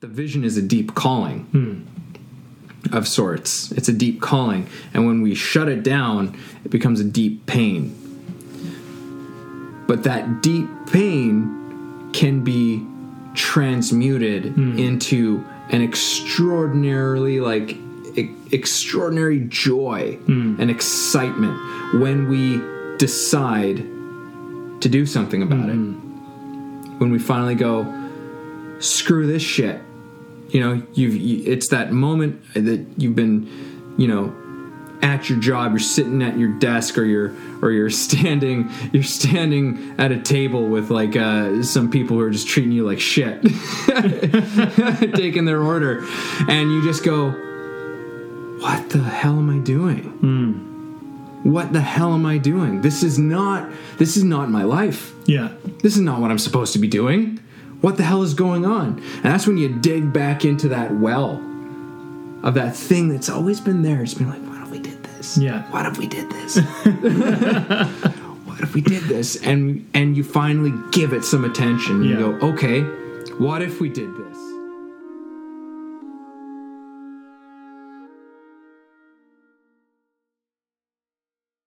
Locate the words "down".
5.82-6.34